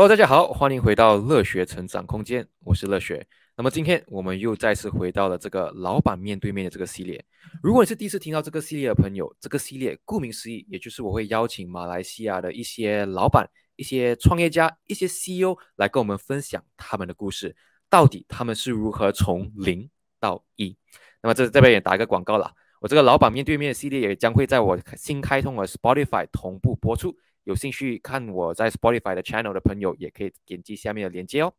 [0.00, 3.26] Hello，大家好，欢迎回到乐学成长空间，我是乐学。
[3.54, 7.22] 那么今天我们又再次回到了这个老板面对面的这个系列。
[7.62, 17.54] 如果你是第一次听到这个系列的朋友，这个系列顾名思义，也就是我会邀请马来西亚的一些老板、一些创业家、一些 CEO 来跟我们分享他们的故事，
[17.90, 19.86] 到底他们是如何从零
[20.18, 20.74] 到一。
[21.22, 27.14] 那么这这边也打一个广告了，我这个老板面对面系列也将会在我新开通的 Spotify 同步播出。
[27.44, 31.52] 有兴趣看我在 Spotify 的 channel 的朋友，也可以点击下面的链接哦。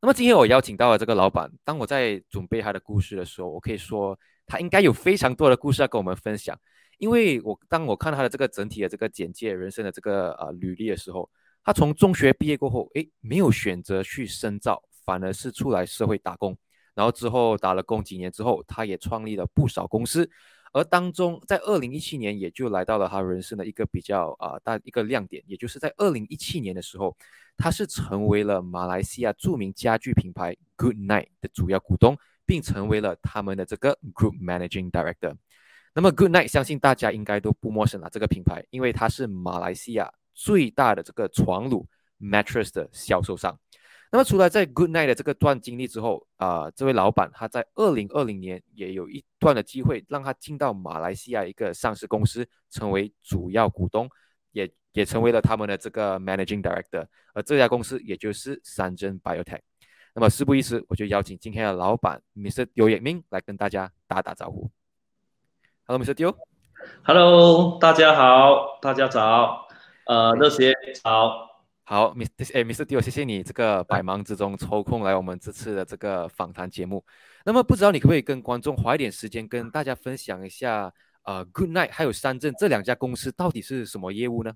[0.00, 6.58] 那么今天我邀请到了这个老板，当我在准备他的故事的时候，我可以说他应该有非常多的故事要跟我们分享。
[6.98, 11.28] 因为我当我看他的这个整体的这个简介、人生的这个呃履历的时候，
[11.62, 16.56] 他从中学毕业过后，诶，没有选择去深造，反而是出来社会打工。
[16.94, 20.28] 然后之后打了工几年之后，他也创立了不少公司。
[20.72, 27.16] 而当中，在二零一七年，也就来到了他人生的一个比较啊大一个亮点，也就是在二零一七年的时候，
[27.56, 35.34] 他是成为了马来西亚著名家具品牌 Good Night 的主要股东，并成为了他们的这个 Group Managing Director。
[35.94, 41.84] 那么 Good Night 相信大家应该都不陌生了，这个品牌，因为它是马来西亚最大的这个床褥
[42.20, 43.58] Mattress 的销售商。
[44.10, 54.08] 那么，除了在 Good Night 的这个段经历之后，啊，这位老板他在二零二零年也有一段的机会，让他进到马来西亚一个上市公司，成为主要股东，
[54.52, 57.06] 也也成为了他们的这个 Managing Director。
[57.34, 59.60] 而这家公司也就是三针 Biotech。
[60.14, 62.66] 那么事不宜迟，我就邀请今天的老板 Mr.
[62.74, 64.70] 刘彦明来跟大家打打招呼。
[65.84, 66.14] Hello，Mr.
[66.14, 66.34] 丢。
[67.04, 69.68] Hello，大家好，大家早。
[70.06, 71.47] 呃，热些早。
[71.90, 72.50] 好，Mr.
[72.52, 72.84] 哎，Mr.
[72.84, 77.02] Dio，谢谢你这个百忙之中抽空来我们这次的这个访谈节目。
[77.46, 84.52] 那么不知道你可不可以跟观众花一点时间跟大家分享一下，呃，Good Night 还有三镇这两家公司到底是什么业务呢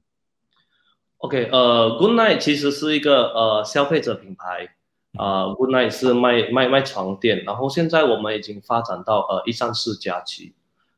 [1.16, 4.68] ？OK，呃，Good Night 其实是一个呃消费者品牌，
[5.16, 10.54] 啊，Good Night 是卖卖卖床垫，然后现在我们已经发展到呃一三四家居，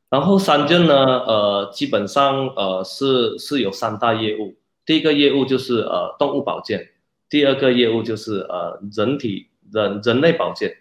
[0.09, 4.57] 然后三镇呢，呃，基本上呃是是有三大业务。
[4.85, 6.91] 第一个业务就是呃动物保健，
[7.29, 10.77] 第二个业务就是呃人体人人类保健，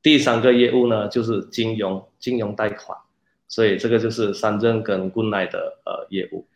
[0.00, 2.96] 第三个业务呢就是金融金融贷款，
[3.48, 6.46] 所以这个就是三证跟 Good Night 的呃业务。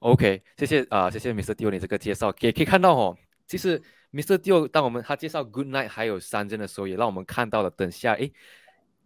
[0.00, 1.54] OK，谢谢啊，谢谢 Mr.
[1.54, 3.16] Dio 你这个介绍，也可以看到哦，
[3.48, 3.82] 其实
[4.12, 4.38] Mr.
[4.38, 8.32] Dio 当我们他介绍 Good Night 还有三证的时候，也让我们看到了等下诶。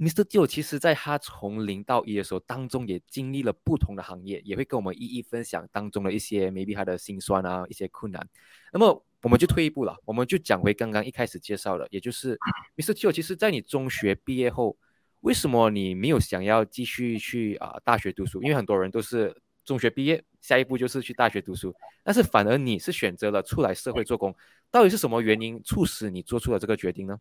[0.02, 0.24] Mr.
[0.24, 8.28] Dio 其实在他从零到一的时候，当中也经历了不同的行业，也会跟我们一一分享当中的一些 maybe 他的辛酸啊，一些困难。
[8.72, 12.36] 那么我们就退一步了，我们就讲回刚刚一开始介绍的，也就是
[12.76, 12.92] Mr.
[12.92, 14.76] Dio，其实在你中学毕业后，
[15.20, 18.42] 为什么你没有想要继续去啊大学读书？
[18.42, 19.32] 因为很多人都是
[19.64, 24.34] 中学毕业，下一步就是去大学读书，但是反而你是选择了出来社会做工，
[24.68, 27.16] 到底是什么原因促使你做出了这个决定呢？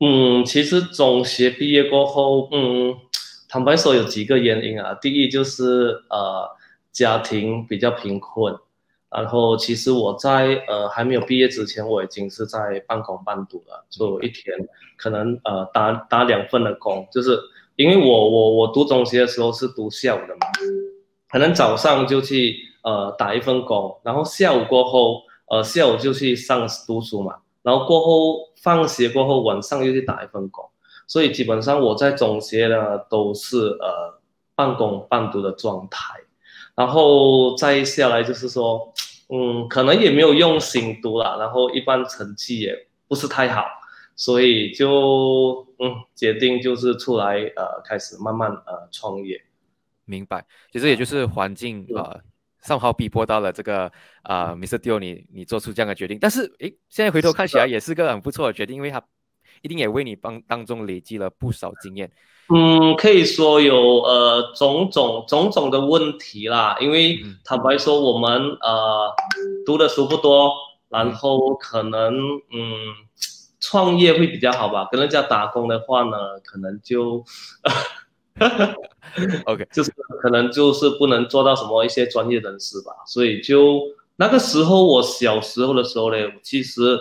[0.00, 2.96] 嗯，其实中学毕业过后，嗯，
[3.48, 4.92] 坦白说有几个原因啊。
[4.94, 6.48] 第一就是呃
[6.90, 8.54] 家庭比较贫困，
[9.08, 14.56] 然后其实我在呃还没有毕业之前，我已经是在半工半读了，就一天
[14.96, 17.38] 可能呃打打两份的工，就是
[17.76, 20.46] 因为我我我读中学的时候是读下午的嘛，
[21.30, 27.36] 可能早上就去呃打一份工，然后下午过后呃下午就去上读书嘛。
[27.64, 30.64] 然后过后放学过后晚上又去打一份工，
[31.06, 34.20] 所以基本上我在中学呢都是呃
[34.54, 36.20] 半工半读的状态，
[36.76, 38.92] 然后再下来就是说，
[39.30, 43.64] 嗯，可能也没有用心读了，然后一般成绩也不是太好，
[44.14, 49.42] 所以就嗯决定就是出来呃开始慢慢呃创业。
[50.04, 52.20] 明白，其实也就是环境啊。
[52.66, 53.92] 上好逼迫到了这个
[54.22, 54.78] 啊，Mr.
[54.78, 59.02] Dio，你你做出这样的决定，但是诶，现在回头看起来也是个很不错的决定，因为他
[59.60, 62.10] 一定也为你帮当中累积了不少经验。
[62.48, 69.14] 嗯，可以说有呃种种种种的问题啦，因为坦白说我们呃
[69.66, 70.50] 读的书不多，
[70.88, 72.14] 然后可能
[72.50, 72.94] 嗯
[73.60, 77.22] 创业会比较好吧，跟人家打工的话呢，可能就。
[79.46, 83.80] OK，就是可能就是不能做到什么一些专业人士吧，所以就
[84.16, 86.98] 那个时候我小时候的时候呢，其实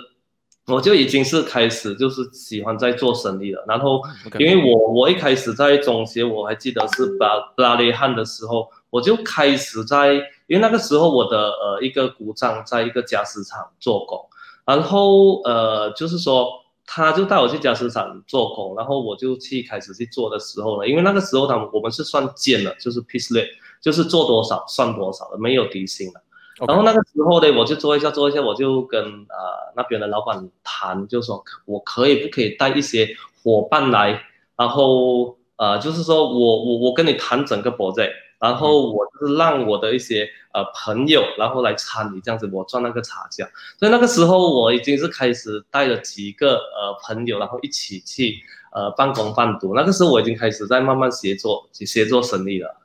[0.68, 3.65] 我就已经是开始就是喜欢在做生意了。
[3.68, 4.00] 然后
[4.38, 7.27] 因为我我一开始在中学，我还记得是巴
[7.57, 10.13] 拉雷汉的时候，我就开始在，
[10.45, 14.19] 因为那个时候我的呃一个姑丈在一个家私厂做工，
[14.65, 16.62] 然后呃就是说。
[16.85, 23.47] 他就带我去家私厂做工，然后我就去开始去做的时候呢，因为那个时候他们我们是算件的，就是 piece rate，
[23.81, 26.21] 就是做多少算多少的，没有底薪的。
[26.68, 33.09] 然后那个时候呢，我就做一下做一下，我就跟呃那边的老板谈，就说我可以不可以带一些
[33.41, 34.21] 伙伴来，
[34.56, 38.12] 然后呃就是说我我我跟你谈整个 project，
[38.44, 43.48] 然后我就是让我的一些呃朋友然后来参与这样子，我赚那个差价。
[43.80, 48.36] 所以那个时候我已经是开始带了几个呃朋友，然后一起去
[48.74, 49.74] 呃半工半读。
[49.74, 52.82] 那个时候我已经开始在慢慢协作协作生意了。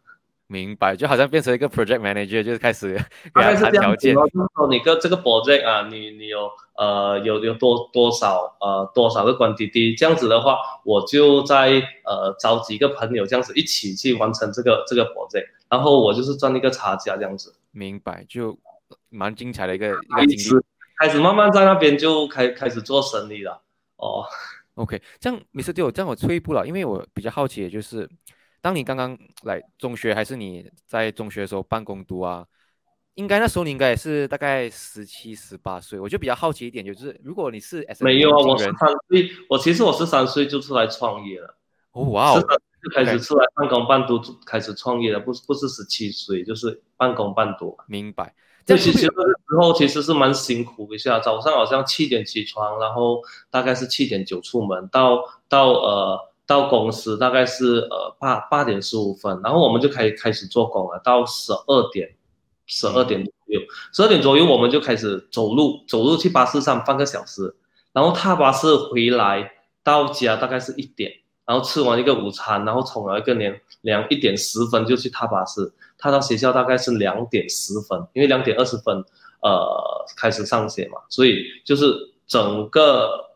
[0.50, 2.96] 明白，就好像变成一个 project manager，就是开始
[3.34, 4.12] 大概是这样子。
[4.12, 11.72] 就是说，你个这个 project 啊，你你有呃有有多多少呃多少个关滴滴，这样子的话，我就在
[12.02, 17.54] 呃找几个朋友这样子一起去完成这个这个 project，然后我就是赚一个差价这样子。
[17.70, 18.58] 明白，就
[19.10, 20.62] 蛮精彩的一个一个经历。
[20.98, 23.60] 开始慢慢在那边就开开始做生意了。
[23.96, 24.24] 哦
[24.76, 25.74] ，OK，这样 Mr.
[25.74, 28.08] Dio，这样我退一步了，因为我比较好奇，就是。
[28.60, 32.44] 当你刚刚来中学，还是你在中学的时候办公读啊？
[33.14, 35.98] 应该那时候你应该也是大概十七、十八岁。
[35.98, 41.56] 我就比较好奇一点，就是如果你是没有啊，我是三岁，我其实我十三岁就出来创业了。
[41.92, 47.76] 哦哇哦，就开始出来半工半读，开始创业了，不是不是十七岁，就是半工半读。
[47.88, 48.34] 明白。
[48.64, 53.20] 这其实那个时候其实是蛮辛苦一下，早上好像七点起床，然后
[53.50, 56.28] 大概是七点九出门，到到呃。
[56.48, 60.98] 到公司大概是呃八八点十五分，然后我们就开开始做工了。
[61.04, 62.08] 到十二点，
[62.64, 63.60] 十二点左右，
[63.92, 67.54] 十二点左右我们就开始走路，走路去巴士上半个小时，
[67.92, 69.52] 然后踏巴士回来
[69.84, 71.12] 到家大概是一点，
[71.44, 79.04] 然后吃完一个午餐，然后冲了一个凉凉一点十分就去踏巴士，踏到学校大概是两点十分，因为两点二十分
[79.42, 81.94] 呃开始上学嘛，所以就是
[82.26, 83.27] 整个。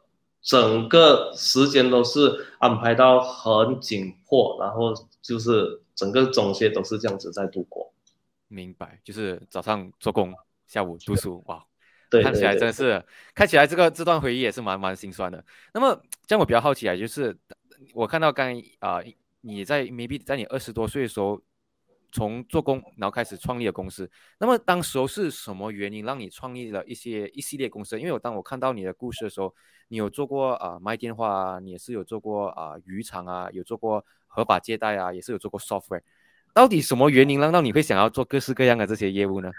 [0.43, 4.93] 整个时间都是安排到很紧迫，然后
[5.23, 7.93] 就是整个中学都是这样子在度过。
[8.49, 10.35] 明白，就是早上做工，
[10.67, 11.65] 下午读书，哇，
[12.11, 13.03] 对，看起来真的是，
[13.35, 15.43] 看起来这个这段回忆也是蛮蛮心酸的。
[15.73, 17.37] 那么，这样我比较好奇啊，就是
[17.95, 19.01] 我看到刚啊，
[19.41, 21.41] 你在 maybe 在你二十多岁的时候。
[22.13, 24.09] 从做工，然后开始创立了公司。
[24.39, 27.99] 那么当时候是什么原因让你创立了一些一系列公司？
[27.99, 29.55] 因为我当我看到你的故事的时候，
[29.89, 36.03] 你有做过啊卖电话啊，你也是有做过啊渔场啊，有做过合法借贷啊，也是有做过 software。
[36.53, 39.51] 到底什么原因让到你会想要做各式各样的这些业务呢？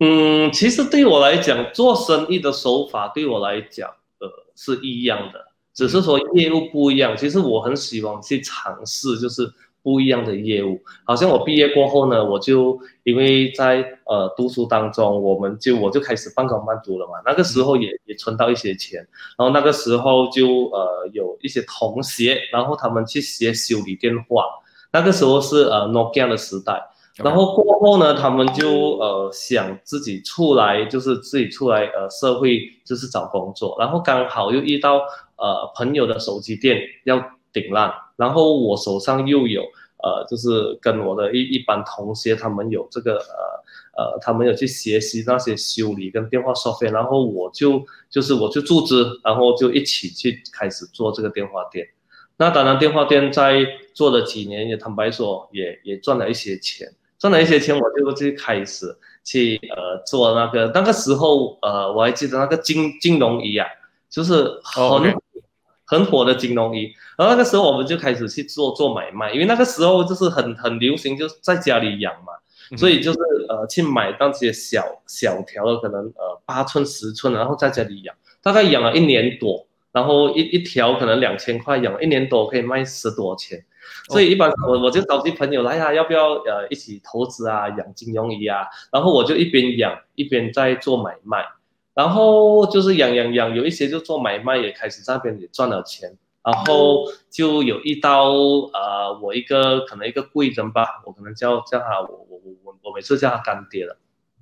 [0.00, 3.88] 嗯，其实对我来讲，做生意的手法对我来讲，
[4.18, 7.16] 呃，是一样的，只是说业务不一样。
[7.16, 9.50] 其实我很喜欢去尝试，就是。
[9.82, 17.14] 不一样的业务，好像我毕业过后呢，我就因为在呃读书当中，我们就我就开始半工半读了嘛。
[17.24, 19.00] 那个时候也也存到一些钱，
[19.38, 24.44] 然后那个时候就呃有一些同学，然后他们去学修理电话。
[24.92, 26.82] 那个时候是呃 Nokia 的时代，
[27.16, 34.96] 然后过后呢，他们就呃想自己出来，就是自己出来呃社会就是找工作，然后刚好又遇到
[35.36, 37.22] 呃朋友的手机店要。
[37.52, 39.62] 顶烂，然后我手上又有，
[40.02, 43.14] 呃，就是跟我的一一班同学，他们有这个，
[43.94, 51.86] 呃，呃，他们有去学习那些修理跟电话收费，然后我就就是我就注资，然后就一起去开始做这个电话店。
[52.36, 56.86] 那当然，电话店在做了几年，也坦白说，也也赚了一些钱，
[57.18, 58.94] 赚了一些钱，我就去开始
[59.24, 63.66] 去呃做那个那个时候，呃，我还记得那个金金融仪啊，
[64.10, 65.14] 就是很。
[65.90, 72.32] 很火的金融仪，然后那个时候我们就开始去做做买卖，因为那个时候就是很很流行，就是在家里养嘛，
[72.78, 73.18] 所以就是
[73.48, 83.64] 呃去买那些小小条的，可能呃八寸十寸，然后在家里养，大概养了一年多，然后一一条可能两千块，养了一年多可以卖十多钱，
[84.10, 91.44] 所以一般我我就找些朋友来呀，要不要呃一起投资啊，养金融鱼啊，然后我就一边养一边在做买卖。
[91.94, 96.16] 然后就是养养养，有一些就做买卖，也开始那边也赚了钱。
[96.42, 98.32] 然后就有一刀，
[98.72, 103.96] 呃，我一个可能一个贵人吧，我可能叫叫他，我我我我我每次叫他干爹了。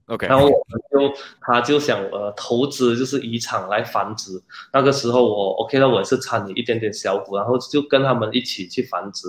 [0.07, 0.27] OK。
[0.29, 4.41] 然后我们就他就想呃投资就是渔场来繁殖，
[4.73, 9.27] 那个时候我 OK 了，我也是参与一点点小股，然后就跟他们一起去繁殖，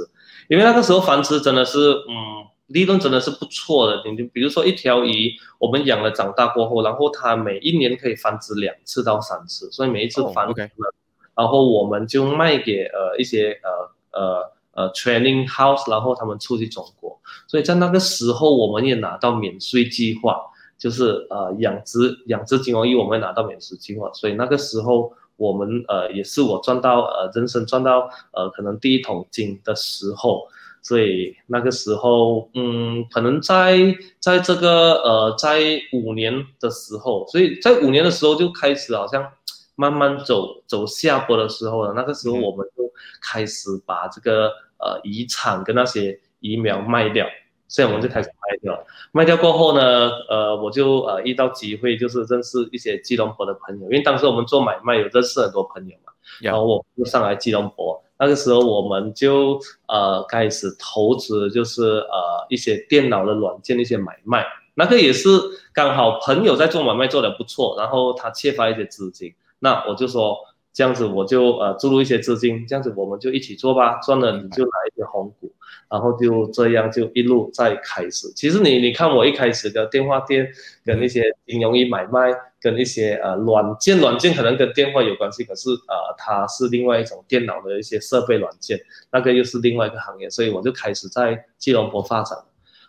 [0.47, 2.45] 因为那个时候繁殖真的是嗯。
[2.69, 10.93] 利润真的是不错的，你就比如说一条鱼，我们养了长大过后，然后它每一年可以繁殖两次到三次，所以每一次繁殖了，
[11.35, 20.39] 然后我们就卖给呃一些呃呃呃 training house，然后他们出去中国，所以在那个时候我们也拿到免税计划，
[20.77, 30.47] 就是呃养殖养殖金融鱼我们拿到免税计划，所以那个时候我们呃也是我赚到呃人生赚到呃可能第一桶金的时候。
[30.81, 33.77] 所以那个时候，嗯，可能在
[34.19, 35.59] 在这个呃，在
[35.93, 39.31] 五年的时候，所以在五年的时候就开始好像
[39.75, 41.93] 慢慢走走下坡的时候了。
[41.93, 42.83] 那个时候我们就
[43.21, 47.27] 开始把这个呃遗产跟那些疫苗卖掉，
[47.67, 48.85] 所以我们就开始卖掉。
[49.11, 58.01] 卖掉过后呢，呃，我就呃遇到机会，就是认识一些吉隆坡的朋友，因为当时我们做买卖有认识很多朋友嘛，然后我就上来吉隆坡。
[58.19, 64.45] 那个时候我们就呃开始投资，就是呃一些电脑的软件的一些买卖，
[64.75, 65.29] 那个也是
[65.73, 70.37] 刚好朋友在做买卖做的不错，然后他缺乏一些资金，那我就说
[70.73, 75.51] 这样子我就呃注入一些资金，这样子我们就一起做吧，赚了你就拿一些红股。
[75.89, 78.31] 然后就这样就一路在开始。
[78.35, 80.47] 其实你你看我一开始的电话店
[80.85, 88.79] 跟那些金融业买卖，跟一些呃软件软件可能跟电话有关系，可是呃它是另外一种电脑的一些设备软件，
[89.11, 90.29] 那个又是另外一个行业。
[90.29, 92.37] 所以我就开始在吉隆坡发展，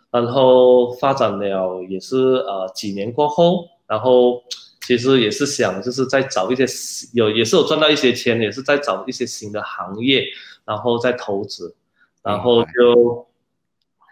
[0.09, 4.43] 然后发展了也是呃几年过后，然后
[4.85, 6.65] 其实也是想就是在找一些
[7.13, 10.25] 有也是有赚到一些钱，也是在找一些新的行业，
[10.65, 11.75] 然后再投资。
[12.23, 13.27] 然后就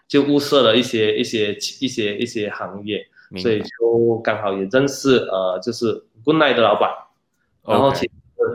[0.08, 3.06] 就物色了一些一些一些一些行业，
[3.36, 5.92] 所以就刚好也认识呃，就是
[6.24, 6.90] Good Night 的老板。
[7.64, 8.10] 然后其实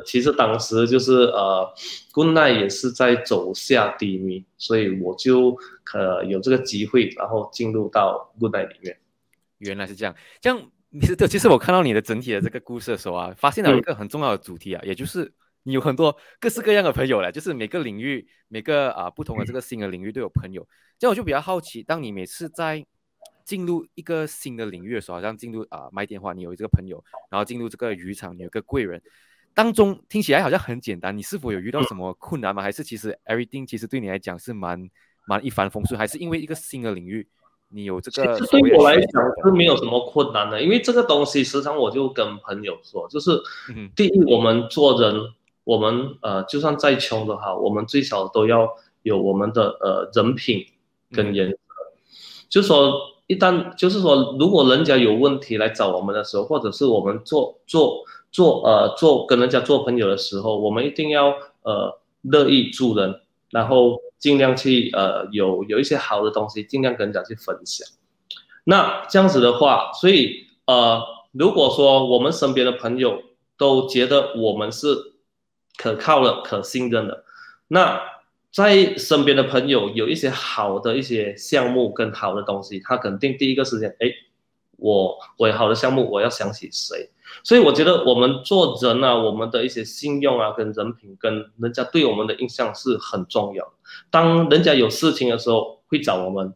[0.05, 1.73] 其实当时就是呃
[2.11, 5.57] ，Good Night 也是在走下低迷，所以我就
[5.93, 8.97] 呃有这个机会，然后进入到 Good Night 里面。
[9.59, 10.59] 原来是这样，这样
[10.99, 15.33] 其实其实我看到你的整体的这个故事的时候啊，发现了一个很重要的主题啊，也就是。
[15.67, 20.61] 你有很多各式各样的朋友了，就是每个领域、每个啊不同的这个新的领域都有朋友。
[20.99, 22.85] 这样我就比较好奇，当你每次在
[23.45, 26.97] 进入一个新的领域的时候，好像进入啊卖电话，你有这个朋友；
[27.29, 29.01] 然后进入这个渔场，你有个贵人。
[29.53, 32.61] 当中听起来好像很简单，你是否有遇到什么困难吗？
[32.61, 34.89] 还是其实 everything 其实对你来讲是蛮
[35.25, 35.97] 蛮一帆风顺？
[35.97, 37.25] 还是因为一个新的领域，
[37.69, 38.37] 你有这个？
[38.47, 43.39] 对我来讲是没有什么困难的，因为这个东西时常我就跟朋友说，就是
[43.95, 45.33] 第一，我们做人。
[45.65, 48.69] 我们呃，就算再穷的话，我们最少都要
[49.01, 50.63] 有我们的呃人品
[51.11, 51.59] 跟颜值。
[52.47, 52.93] 就说
[53.27, 67.87] 一旦就是说，如果人家有问题来找我们的时候，或者是我们做做做呃做跟人家做朋友的时候，我们一定要呃乐意助人，然后尽量去呃有有一些好的东西，尽量跟人家去分享。
[68.63, 71.01] 那这样子的话，所以呃，
[71.31, 73.21] 如果说我们身边的朋友
[73.57, 75.13] 都觉得我们是。
[75.77, 77.25] 可靠的、可信任的，
[77.67, 78.01] 那
[78.55, 84.07] 在身边的朋友有一些好的一些项目跟好的东西，他肯定第一个时间，哎，
[84.77, 87.09] 我我有好的项目，我要想起谁？
[87.43, 93.73] 所以我觉得我们做人啊，我们的一些信用啊，跟人品，跟人家对我们的印象是很重要。
[94.09, 96.53] 当人家有事情的时候会找我们，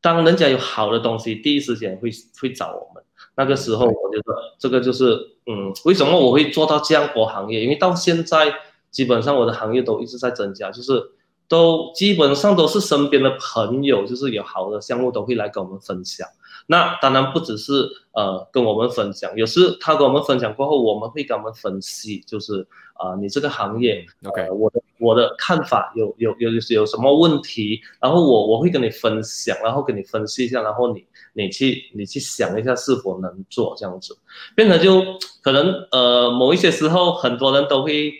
[0.00, 2.10] 当人家有好的东西，第一时间会
[2.40, 3.04] 会找我们。
[3.36, 5.14] 那个时候，我觉得这个就是，
[5.46, 7.62] 嗯，为什么我会做到这样国行业？
[7.62, 8.52] 因为到现在，
[8.90, 11.12] 基本上我的行业都一直在增加，就是
[11.48, 16.26] 都基本上都是身边的朋友，就是有好的项目都会来跟我们分享。
[16.68, 31.04] 那当然不只是呃跟我们分享，有时他跟我们分享过后，我们会跟他们分析，就是啊，你这个行业，OK，我的我的看法有有有有什么问题，然后我我会跟你分享，然后跟你分析一下，然后你。
[31.38, 34.16] 你去，你去想一下是否能做这样子，
[34.54, 35.04] 变成就
[35.42, 38.10] 可能呃某一些时候很多人都会，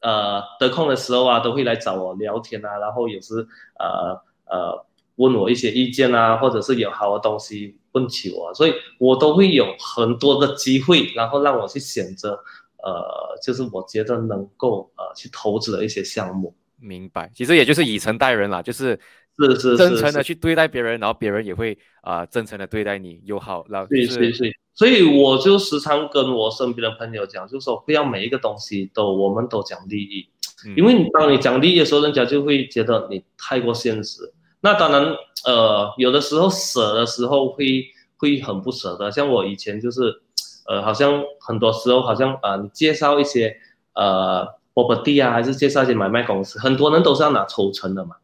[0.00, 3.34] 呃得空的时候啊都会来找我聊天啊，然后有时
[3.78, 4.86] 呃呃
[5.16, 12.38] 问我一些意见啊，或者是有好的东西问起我，所以我都会有很多的机会，然后让我去选择，
[12.82, 16.54] 呃就是我觉得能够呃去投资的一些项目。
[16.80, 18.98] 明白，其实也就是以诚待人啦，就是。
[19.38, 23.64] 是是真诚的去对待别人，然后别人也会啊真诚的对待你，友好。
[23.68, 30.28] 然后对对对，所以我就时常跟我身边的朋友讲，就说不要每一个东西都我们都讲利益，
[30.76, 34.32] 因为你当你讲利益的时候，人家就会觉得你太过现实。
[34.60, 35.14] 那当然，
[35.44, 37.84] 呃，有的时候舍的时候会
[38.16, 39.08] 会很不舍得。
[39.08, 40.20] 像我以前就是，
[40.66, 43.56] 呃，好像很多时候好像啊，你介绍一些
[43.94, 44.44] 呃
[44.84, 48.16] property 啊，还是介绍一些买卖公司，很多人都是要拿抽成的嘛。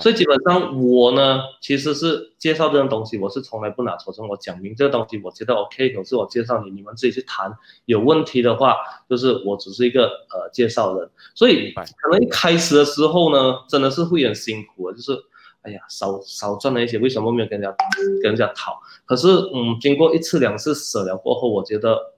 [0.00, 4.26] 所以基本上我呢，其实是介绍这种东西，我是从来不拿抽成。
[4.26, 7.52] 我讲明这个东西，我觉得 OK，可是我介绍你，你们自己去谈。
[7.84, 8.76] 有问题的话，
[9.10, 11.08] 就是我只是一个呃介绍人。
[11.34, 15.12] 所以可能一开始的时候呢，真的是会很辛苦，就是
[15.62, 17.76] 哎呀少少赚了一些，为什么没有跟人家
[18.22, 18.80] 跟人家讨？
[19.04, 21.94] 可是嗯，经过一次两次舍了过后，我觉得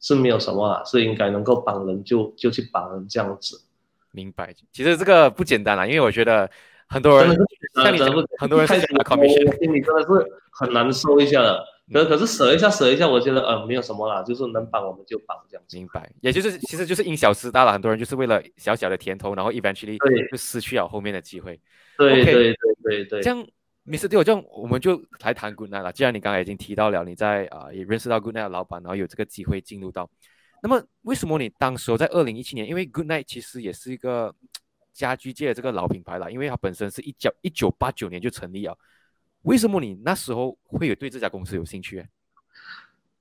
[0.00, 3.60] 是没有什么啦，是应该能够帮人就就去帮人这样子。
[4.12, 6.50] 明白，其实这个不简单啦，因为我觉得
[6.88, 7.28] 很多人
[7.74, 7.98] 像你
[8.38, 10.08] 很多人开始拿 commission，心里真的是
[10.50, 11.64] 很难受一下的。
[11.92, 15.76] 可可是舍一下舍一下，我觉得呃没有什么啦，就是能帮我们就帮这样子。
[15.76, 19.98] 明白，也就是其实就是因小失大了，很多人就是为了小小的甜头，然后 eventually
[20.30, 21.60] 就失去了后面的机会。
[21.98, 22.54] 对对对
[22.84, 23.20] 对对。
[23.20, 23.44] 这样
[23.86, 24.08] ，Mr.
[24.08, 25.92] D，我这样我们就来谈 Good Night 了。
[25.92, 30.10] 既然你刚才已经提到了你在啊也认识到 Good Night 的老板，然后有这个机会进入到，
[30.62, 34.34] 那么为什么你当时在二零一七年，因为 Good Night 其实也是一个
[34.92, 38.76] 家居界的这个老品牌了，因为它本身是一九一九八九年就成立了。
[39.42, 42.06] 为什么你那时候会有对这家公司有兴趣？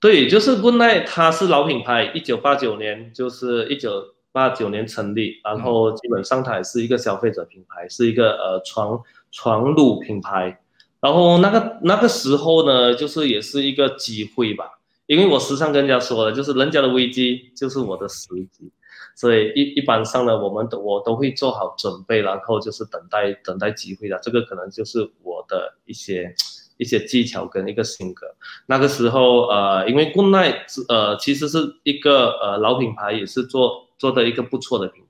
[0.01, 10.61] 对，就是 Good Night，它是老品牌，一九八九年就是一九八九年成立，然后基本上它也是一个消费者品牌，是一个呃床褥品牌。
[11.01, 18.69] 然后那个那个时候呢，就是也是一个机会吧，因为我时常跟人家说的，就是人家的危机就是我的时机。
[19.15, 24.19] 所以一一般上呢，我们都我都会做好准备，然后就是等待等待机会的。
[24.21, 26.33] 这个可能就是我的一些
[26.77, 28.27] 一些技巧跟一个性格。
[28.65, 35.03] 那个时候，呃，因为 Good Night 呃其实是一个呃老品牌，也是做做的一个不错的品。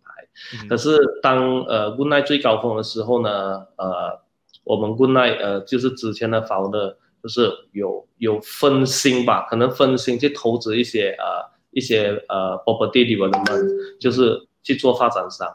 [0.68, 4.20] 可是当呃 Good Night 最高峰的时候呢，呃，
[4.64, 11.58] 我们 Good Night 呃就是之前的房的，就是有有分心吧，可能分心去投资一些呃。
[11.72, 15.48] 一些呃，property development 就是去做发展商，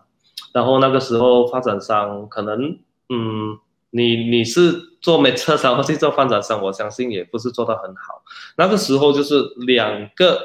[0.52, 3.58] 然后那个时候发展商可能，嗯，
[3.90, 8.22] 你你是做没车商或去做发展商，我相信也不是做得很好。
[8.56, 10.40] 那个时候就是两个，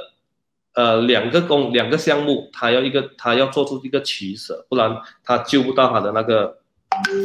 [0.80, 6.60] 呃，两个工两个项目，他要一个他要做出一个取舍，不然他救不到他的那个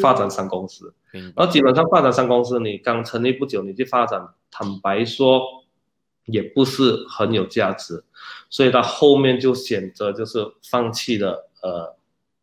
[0.02, 0.92] 发展商公司。
[1.12, 5.40] 然后基本上发展商公司你刚成立不久，你去发展，坦白说。
[6.26, 8.02] 也不是很有价值，
[8.48, 10.38] 所以他后面就选择就是
[10.70, 11.94] 放弃了呃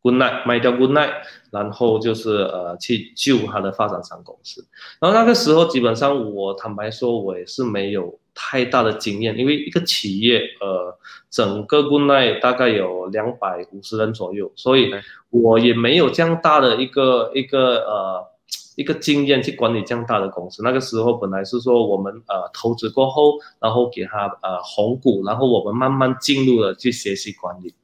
[0.02, 1.14] ，Good Night 卖掉 Good Night，
[1.52, 4.66] 然后就是呃去救他的发展商公司。
[5.00, 10.98] 然后那个时候基本上我坦白说，我也是没有太大的经验，因为一个企业呃
[11.30, 14.94] 整个 Good Night 大概有两百五十人左右，所以
[15.30, 18.32] 我也没有这样大的一个一个呃。
[18.78, 27.76] 一个经验去管理这样大的公司，那个时候本来是说我们呃投资过后，然后给他呃红股，然后我们慢慢进入了去学习管理。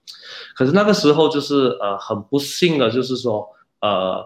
[0.57, 3.47] 可是那个时候就是呃很不幸的，就是说
[3.81, 4.25] 呃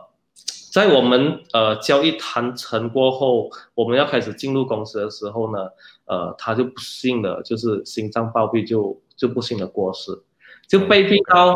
[0.72, 5.68] 在我们呃交易谈成过后，我们要开始进入公司的时候呢，
[6.06, 10.24] 呃他就不幸的就是心脏暴毙，就就不幸的过世，
[10.70, 11.54] 就被逼到。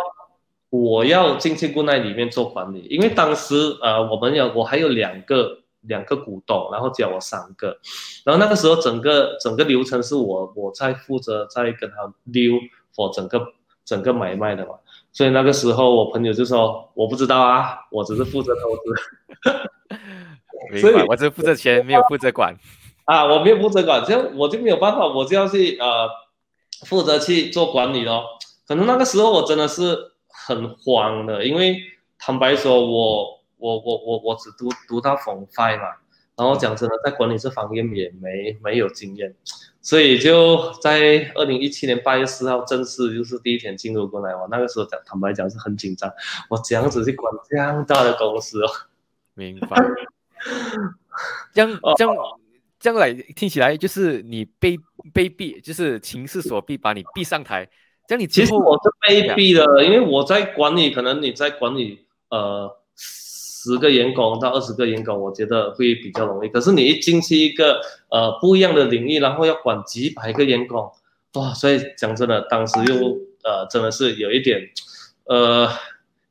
[0.72, 7.78] 我要进去 Good Night 里面做管理，因为当时呃，我们有我还有两个两个股东，然后加我三个，
[8.26, 12.56] 然后那个时候整个整个流程是我我在负责在跟他溜
[12.94, 13.40] for 整个
[13.86, 14.74] 整个买卖的嘛，
[15.14, 18.94] 所以那个时候我朋友就说我不知道啊，我只是负责投资，
[20.82, 22.54] 所以，我只负责钱，没有负责管。
[23.06, 26.10] 啊，我没有负责管，这样我就没有办法，我就要去呃
[26.86, 28.26] 负责去做管理咯，
[28.68, 30.12] 可能那个时候我真的是。
[30.48, 31.76] 很慌的，因为
[32.20, 35.88] 坦白说，我我我我我只读读到 Form Five 嘛，
[36.36, 39.34] 然后讲真的，在管理这方面也没没有经验，
[39.86, 46.12] 所以就在二零一七年八月四号正式就是第一天进入过来，我那个时候讲坦白讲是很紧张，
[46.50, 48.68] 我这样子去管这样大的公司哦，
[49.36, 49.78] 明白，
[51.54, 52.16] 这样这样
[52.80, 54.76] 这样来听起来就是你被
[55.14, 57.70] 被逼，就是情势所逼，把你逼上台。
[58.08, 62.76] 这样你其实我是被逼的，因为我在管理，可能你在管理呃
[63.66, 66.50] 十个员工到二十个员工，我觉得会比较容易。
[66.50, 70.92] 可是你一进去一个呃不一样的领域，然后要管几百个员工，
[71.34, 71.52] 哇！
[71.56, 72.94] 所以讲真的，当时又
[73.44, 74.70] 呃真的是有一点
[75.24, 75.68] 呃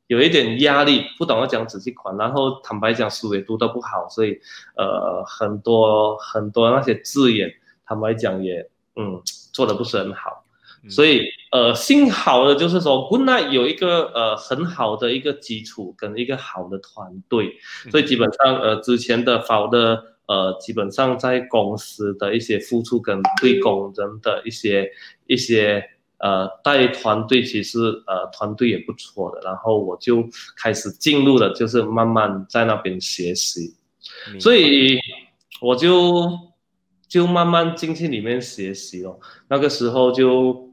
[0.07, 2.15] 有一点压力，不懂要讲仔细管。
[2.15, 4.39] 然后坦白讲，书也读得不好，所以
[4.77, 7.53] 呃很多很多那些字眼，
[7.85, 9.21] 坦白讲也嗯
[9.51, 10.44] 做的不是很好。
[10.87, 17.55] 所以，呃，幸好的就是说，Good Night 有一个呃很好的一个基础跟一个好的团队，
[17.89, 24.87] 所以基本上，呃，之前的好的呃，基本上在公司的一些付出跟对工人的一些
[25.25, 25.83] 一些
[26.19, 29.41] 呃带团队，其实呃团队也不错的。
[29.43, 30.23] 然后我就
[30.55, 33.73] 开始进入了，就是慢慢在那边学习，
[34.39, 34.99] 所以
[35.61, 36.29] 我就
[37.07, 39.19] 就慢慢进去里面学习了。
[39.47, 40.63] 那个时候就。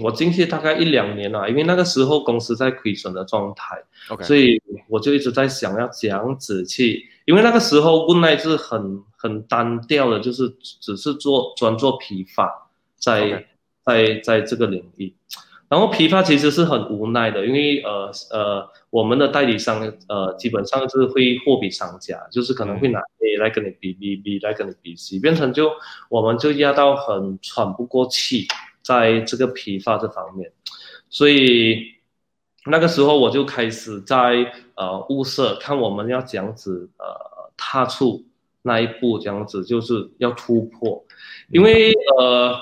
[0.00, 3.76] 我进去大概一两年了，因为那个时候公司在亏损的状态，
[4.22, 10.48] 所以我就一直在想要怎样子去，因为那个时候 Good Night 是很很单调的，就是
[10.80, 13.44] 只是做专做批发，在
[13.84, 15.14] 在在这个领域，
[15.68, 25.72] 然后批发其实是很无奈的，因为呃呃，我们的代理商呃基本上是会货比商家，就是可能会拿 A 来跟你比，B，B 来跟你比，C，变成就
[26.08, 28.46] 我们就压到很喘不过气，
[28.88, 30.50] 在这个批发这方面，
[31.10, 31.76] 所以
[32.64, 37.04] 那个时候我就开始在呃物色，看我们要这样子呃
[37.56, 38.24] 踏出
[38.62, 41.04] 那一步，这样子就是要突破，
[41.50, 42.56] 因为呃。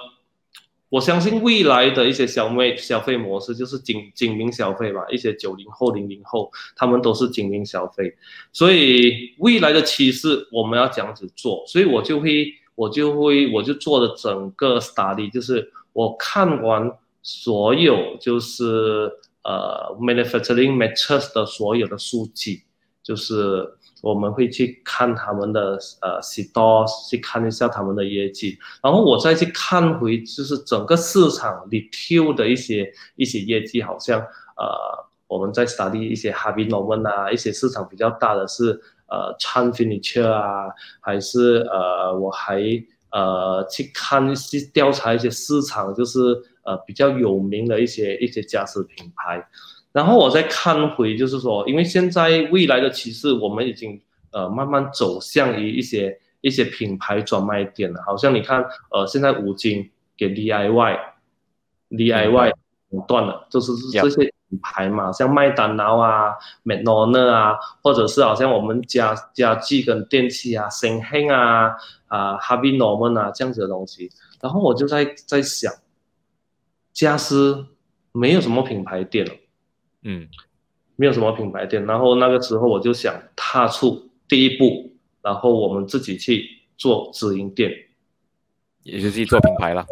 [0.88, 8.14] 我相信未来的一些消费消费模式就是精精明消费吧，一些九零后、零零后，他们都是精明消费，
[8.52, 19.10] 所以未来的趋势我们要这样子做，所以我就会我就会我就做的整个 study，就是我看完所有就是
[19.42, 22.64] 呃 manufacturing methods 的所有的数据，
[23.02, 23.72] 就是。
[24.02, 38.78] 我们会去看他们的呃 stores，去看一下他们的业绩，然后我再去看回就是整个市场 r e t a i 的一些一些业绩，好像呃我们在 study 一些 Harvey Norman 啊，一些市场比较大的是
[39.08, 40.68] 呃 Chan Furniture 啊，
[41.00, 42.60] 还是呃我还
[43.16, 46.18] 呃去看去调查一些市场，就是
[46.64, 49.48] 呃比较有名的一些一些家私品牌。
[49.92, 53.98] 然后我再看回，就是说，因为现在未来的趋势，我们已经
[54.30, 58.02] 呃慢慢走向于一些一些品牌专卖店了。
[58.06, 62.52] 好像你看，呃，现在五金给 DIY，DIY
[63.08, 64.30] 断了，就是这些品
[64.62, 71.72] 牌嘛，像麦当劳啊、麦当劳啊，或者是好像我们家家具跟电器啊、新兴啊、
[72.08, 74.10] 啊 Harvey Norman 啊这样子的东西。
[74.40, 75.72] 然后我就在在想，
[76.92, 77.66] 家私
[78.12, 79.32] 没有什么品牌店了。
[80.02, 80.28] 嗯，
[80.94, 87.72] 没有什么品牌店，然后那个时候我就想踏出第一步，然后我们自己去做直营店，
[88.84, 89.84] 也就自己做品牌了。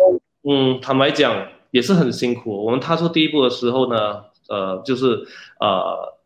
[0.48, 2.64] 嗯，坦白讲也是很辛苦。
[2.64, 5.26] 我们踏出第一步的时候呢，呃，就是
[5.60, 6.18] 呃，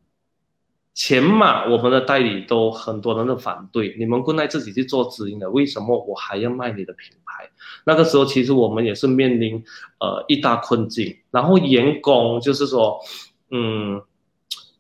[0.95, 7.51] 前嘛我们的代理都很多人都反对，你们过来自己去做直营的，为什么我还要卖你的品牌？
[7.85, 9.63] 那个时候其实我们也是面临
[10.01, 13.01] 呃一大困境，然后员工就是说。
[13.51, 14.03] 嗯，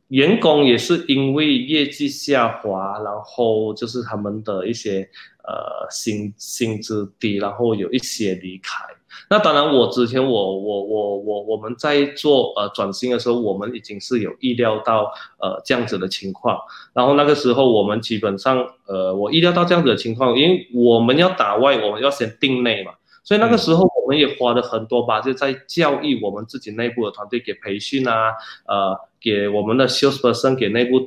[0.09, 5.09] 员工也是因为业绩下滑，然后就是他们的一些
[5.43, 8.85] 呃薪薪资低，然后有一些离开。
[9.31, 16.59] 那当然，我之前我我我我我们在做呃转型的时候，我们已经是有意料到呃这样子的情况。
[16.95, 22.93] 然后那个时候我们基本上呃我意料到这样子的情况，因为我们要打外，我们要先定内嘛。
[23.25, 28.33] 所以那个时候我们也花了很多吧，就在教育我们自己内部的团队，给培训啊，
[28.67, 30.99] 呃，给我们的 salesperson 给内部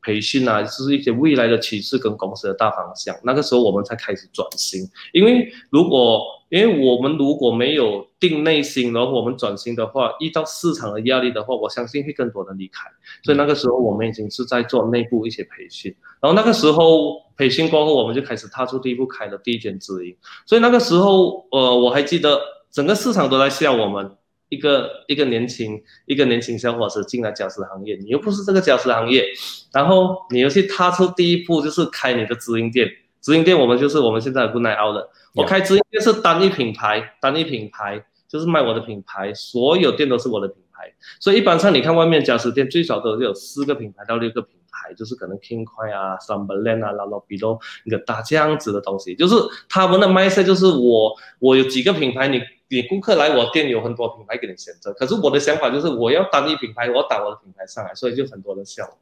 [0.00, 3.16] 培训啊，就是一些未来的趋势跟公司的大方向。
[3.24, 6.22] 那个时候我们才开始转型，因为如果
[6.54, 12.88] 因为我们如果没有定内心，然后我们转型的话，遇到市场的压力的话，我相信会更多人离开。
[13.24, 17.22] 所以那个时候我们已经是在做内部一些培训，然后那个时候。
[17.36, 20.16] 培训过后，我们就开始踏出第一步，开了第一间直营。
[20.46, 22.40] 所以那个时候，呃，我还记得
[22.70, 24.08] 整个市场都在笑我们，
[24.50, 29.26] 一个一个年轻一个年轻小伙子进来教师行业，你又不是这个教师行业，
[29.72, 32.88] 然后你又去踏出第一步，就是开你的直营店。
[33.24, 40.92] 直营店我们就是我们现在不耐熬的，我开直营店是单一品牌，单一品牌就是卖我的品牌，所有店都是我的品牌。
[41.18, 44.56] 所以一般上你看外面家私店，最少都是有四个品牌到六个品。
[44.76, 49.36] 牌就是可能 King 快啊，Sunberland 啊，然后比如一个大这样子的东西，就是
[49.68, 58.98] 他们的 mindset 就是我，我有几个品牌，你你顾客来我店有很多品牌给你选择，可是我的想法就是我要单一品牌，我打我的品牌上来，所以就很多人笑，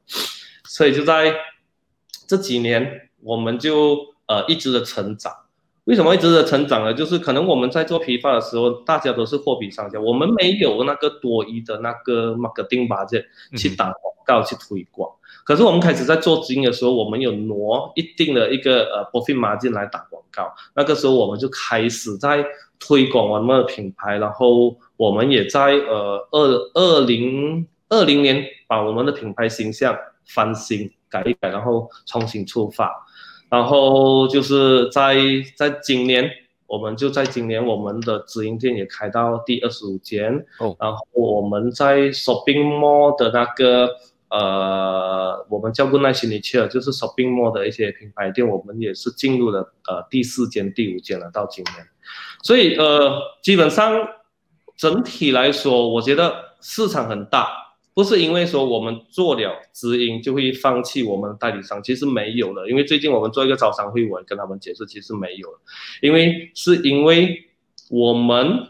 [0.64, 1.34] 所以就在
[2.28, 5.32] 这几年我们就呃一直的成长，
[5.84, 6.92] 为什么一直的成长呢？
[6.92, 13.24] 就是可能我们在做批发的时候，大家都是货比三家，我们没有那个多余的那个 marketing budget
[13.56, 15.10] 去打广告去推广。
[15.44, 20.52] 可是我们开始在做直营的时候，我们有挪一定的一个呃 profit margin 来打广告。
[20.74, 22.44] 那个时候我们就开始在
[22.78, 33.04] 推广我们的品牌，然后我们也在呃二二零二零年把我们的品牌形象翻新改一改，然后重新出发。
[33.52, 35.14] 然后就是在
[35.54, 36.28] 在今年，
[36.66, 40.32] 我们就在今年我们的直营店也开到第二十五间。
[40.58, 40.74] 哦。
[40.80, 43.90] 然后我们在 shopping mall 的那个。
[44.34, 51.86] 呃，我们叫过耐心的去了，就是 shopping mall 的一些品牌店，我们也是进入了呃第四间、第五间了，到今年。
[52.42, 54.08] 所以呃，基本上
[54.74, 62.68] 整体来说，我觉得市场很大，不是因为说我们做了直营就会放弃我们代理商，其实没有了。
[62.68, 65.60] 因为最近我们做一个招商会，我跟他们解释，其实没有了，
[66.00, 67.50] 因为是因为
[67.90, 68.68] 我们，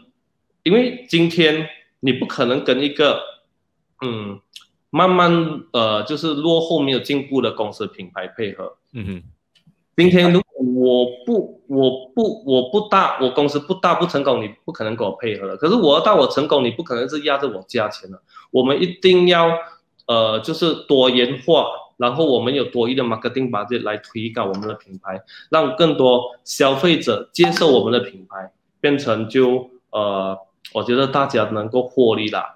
[0.63, 1.69] 因为今天。
[2.05, 3.21] 你不可能跟一个
[4.01, 4.41] 嗯
[4.89, 8.75] 慢慢呃就是落后没有进步的公司品牌配合。
[8.91, 9.23] 嗯哼，
[9.95, 10.42] 今天如果
[10.83, 15.55] 我不我不我不大，我公司不大不成功，你不可能跟我配合的。
[15.57, 18.21] 可是我要到我成功，你不可能是压着我价钱的。
[18.51, 19.49] 我们一定要
[20.07, 21.65] 呃就是多元化。
[21.95, 30.35] 然后我们有多余的 marketing budget 来推高我们的品牌，让更多消费者接受我们的品牌，变成就呃，
[30.73, 32.55] 我觉得大家能够获利啦。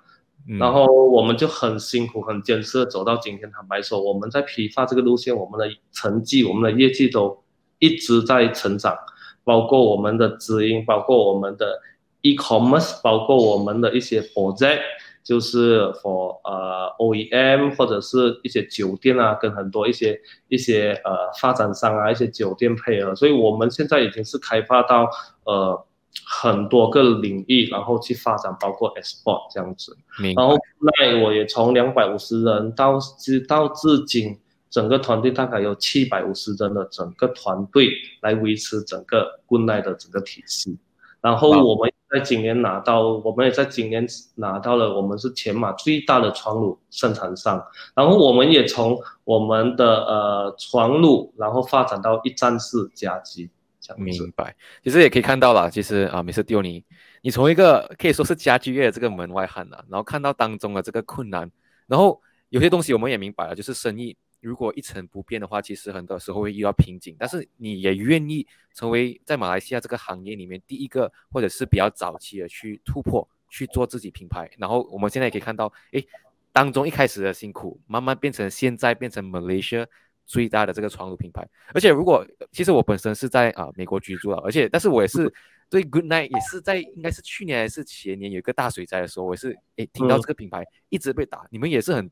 [0.59, 3.49] 然后我们就很辛苦、很坚持的走到今天。
[3.51, 7.43] 坦白说，我们在批发这个路线，我们的成绩、我们的业绩都
[7.79, 8.97] 一直在成长，
[9.43, 11.79] 包括我们的直营，包括我们的
[12.21, 14.81] e-commerce，包括我们的一些 project。
[15.27, 21.11] 就是 for 呃 OEM 或者是一些酒店啊，跟很多一些一些呃
[21.41, 25.09] 发展商啊，一些酒店配合，所以我们现在已经是开发到
[25.43, 25.85] 呃
[26.25, 29.97] 很多个领域，然后去发展，包括 export 这样子。
[30.33, 40.77] 然后那我也从两百五十人到至到至今，整个团队大概有七百五十人的整个团队来维持整个 Good Night 的整个体系。
[41.21, 47.61] 然后我们在今年拿到，我们也在今年拿到了，我们是全马最大的床褥生产商。
[47.95, 53.49] 然后我们也从我们的呃床褥，然后发展到一站式家居。
[53.97, 54.53] 明白。
[54.83, 56.83] 其实也可以看到了，其实啊，米斯丢你，
[57.21, 61.49] 你从一个可以说是家居业这个门外汉呐，然后看到当中的这个困难，
[61.87, 64.15] 然后有些东西我们也明白了，就是生意。
[64.39, 67.15] 如果一成不变的话，其实很多时候会遇到瓶颈。
[67.17, 74.49] 但是你也愿意成为在马来西亚这个行业里面第一个，或者是比较早期的去突破去做自己品牌。
[74.57, 76.03] 然后我们现在也可以看到，哎，
[76.51, 79.85] 当中一开始的辛苦，慢慢变成现在变成 Malaysia
[80.25, 81.47] 最大的这个床褥品牌。
[81.73, 85.33] 而且如果其实我本身是在啊美国居住了，而且但是我也是。
[85.69, 92.09] 对，Good Night 也是在应该是去年还是前年有一个大水灾的时候，我是诶听到这个品牌一直被打，你们也是很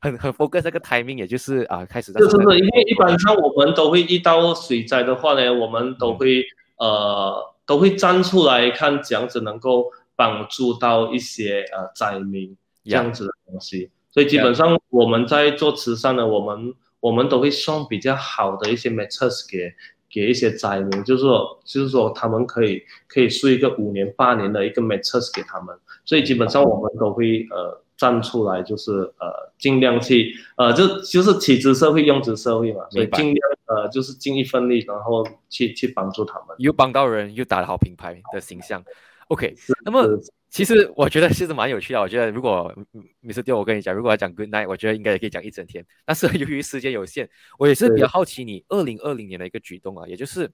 [0.00, 2.20] 很很 focus 这个 timing，也就是啊开始在。
[2.20, 6.42] 是是是，因为一般上我们都会遇到水灾的话呢，我们都会
[6.78, 19.74] 呃都会站出来看这样子能够帮助到一些呃灾民这样子的东西，所以基本上我们在做慈善呢，我们我们都会送比较好的一些 methods 给。
[20.10, 38.82] 给一些灾民，就是说，就是说，他们可以可以睡一个五年八年的一个 matress 给他们，所以基本上我们都会呃站出来，就是呃尽量去呃就就是起之社会用之社会嘛，所以尽量呃就是尽一份力，然后去去帮助他们，又帮到人，又打好品牌的形象。
[39.28, 40.18] OK，那么。
[40.48, 42.00] 其实我觉得其实蛮有趣的。
[42.00, 42.74] 我觉得如果
[43.20, 45.84] 米斯丢，我跟你讲，如果要讲 Good Night，我觉得应该也可以讲一整天。
[46.06, 50.50] 但是由于时间有限，我也是比较好奇你二零二零年的一个举动啊，也就是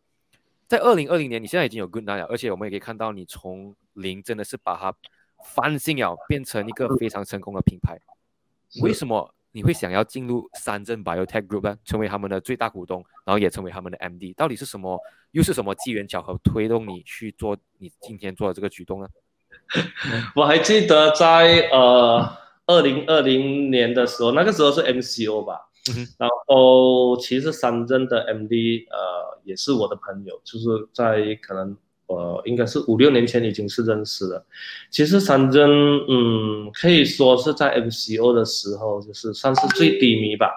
[0.67, 4.93] 在二零二零年，你现在已经有 Good Night 了，而且我们也可以看到你从零真的是把它
[5.55, 7.97] 翻新了，变成一个非常成功的品牌。
[8.81, 11.77] 为什么你会想要进入三正 Biotech Group 呢？
[11.85, 14.35] 成为他们的最大股东，然后也成为他们的 MD？
[14.35, 14.99] 到底是什么？
[15.33, 19.09] 又是什么机缘巧合推动你去做你今天做的这个举动呢？
[20.37, 22.37] 我还记得在呃
[22.67, 25.59] 二零二零年的时候，那个时候是 MCO 吧，
[26.19, 31.77] 然后其实三正的 MD 呃也是我的朋友，就是在可能
[32.17, 34.45] 呃应该是五六年前已经是认识了。
[34.91, 35.69] 其实三镇
[36.09, 40.51] 嗯可以说是在 MCO 的时候就是算是最低迷吧，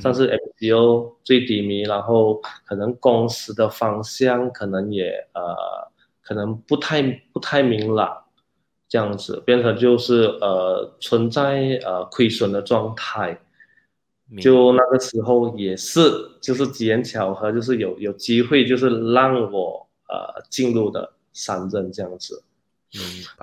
[0.00, 5.54] 算是 MCO 最低迷，然后可能公司的方向可能也呃
[6.22, 8.16] 可能不太不太明朗。
[8.92, 13.38] 这样子变成就是呃存在呃亏损的状态，
[14.40, 16.00] 就那个时候也是
[16.40, 22.42] 就是机缘巧合，就是有有机会就是让我呃进入的三任这样子，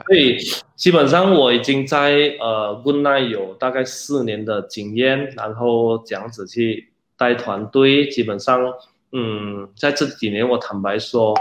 [0.05, 0.37] 所以
[0.75, 8.73] 基本上我已经在呃 Good Night 有大概四年的经验，然后这样子去带团队，基本上
[9.11, 11.33] 嗯在这几年我坦白说，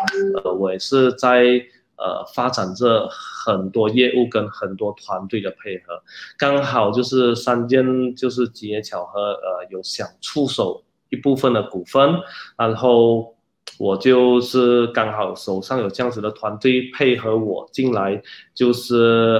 [0.43, 1.67] 呃我也是在。
[1.99, 5.99] 呃，发展这很多业务跟很多团队的配合，
[6.37, 12.21] 刚好就是三件，就是机缘巧合，呃，有想出手一部分的股份，
[12.59, 13.35] 然后
[13.79, 18.23] 我就是刚好手上有这样子的团队配合我进来，
[18.55, 18.97] 就是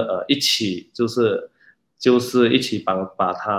[0.07, 1.49] 呃一起就是
[1.97, 3.51] 就是一起把把它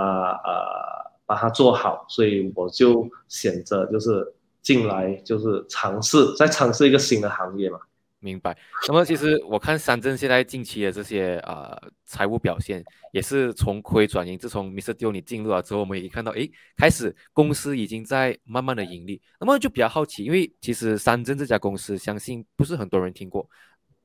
[0.43, 7.79] 呃把它做好，所以我就选择就是进来就是尝试再尝试一个新的行业嘛。
[8.19, 8.57] 明白。
[8.87, 14.37] 那么其实我看三镇现在近期的这些呃财务表现，也是从亏转盈。
[14.37, 15.11] 自从 Mr.
[15.11, 19.21] 你进入了之后，我们也看到，哎，开始公司已经在慢慢的盈利。
[19.39, 23.49] 那么就比较好奇，因为其实三镇这家公司，相信不是很多人听过。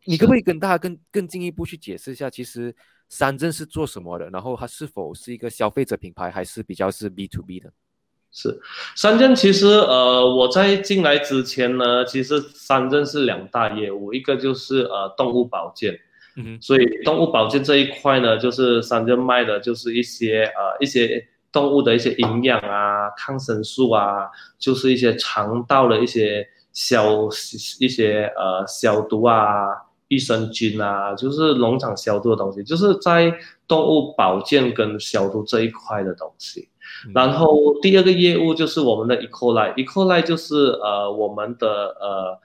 [0.07, 2.74] 你可不可以跟大家更更进一步去解释一下，其实
[3.09, 4.31] 三证是做什么的？
[4.31, 7.72] 然后它是否是一个消费者品牌，还是比较是 B to B 的？
[8.35, 8.61] 是。
[8.97, 15.97] 三证，其实呃，我在进来之前呢，其实三证是两大业务，一个就是呃动物保健，
[16.37, 27.29] 嗯所以动物保健这一块呢，就是三证卖的就是一些呃一些动物的一些营养啊、抗生素啊，就是一些肠道的一些消
[27.79, 29.68] 一些呃消毒啊、
[30.09, 33.35] 益生菌啊，就是农场消毒的东西，就是在
[33.67, 36.69] 动物保健跟消毒这一块的东西。
[37.14, 41.69] 然后第二个业务就是我们的 Ecolite，Ecolite 就是呃我们的
[42.01, 42.38] 呃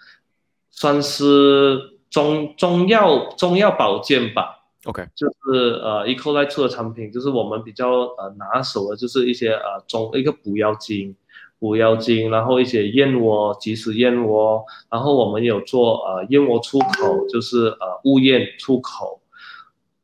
[0.72, 11.16] 算是中中药中药保健吧，OK，就是呃 Ecolite 出的产品，就是我们比较呃拿手的，就是一些呃中一个补药精。
[11.60, 19.22] 补腰精，然后一些燕窝，即食燕窝，然后我们有做呃燕窝出口，就是呃物燕出口，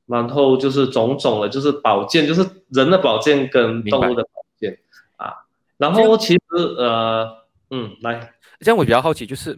[0.06, 4.78] 然后就是种种的，就是保健，就是人的保健跟动物的保健
[5.15, 5.34] 啊。
[5.78, 6.41] 然后其实
[6.78, 7.28] 呃
[7.70, 9.58] 嗯，来，这样我比较好奇，就是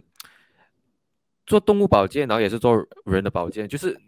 [1.46, 3.98] 做动物保健，然后也是做人的保健，就是